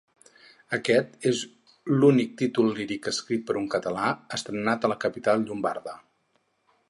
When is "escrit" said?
3.13-3.45